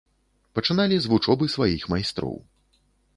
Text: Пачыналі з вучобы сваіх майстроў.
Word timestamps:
Пачыналі 0.59 0.95
з 1.03 1.11
вучобы 1.11 1.49
сваіх 1.57 1.85
майстроў. 1.93 2.33